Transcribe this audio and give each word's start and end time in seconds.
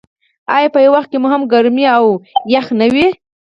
آیا 0.55 0.69
په 0.73 0.79
یو 0.85 0.91
وخت 0.95 1.09
کې 1.11 1.17
هم 1.31 1.41
ګرمي 1.53 1.85
او 1.97 2.05
هم 2.15 2.21
یخني 2.53 2.75
نه 2.79 2.87
وي؟ 2.93 3.07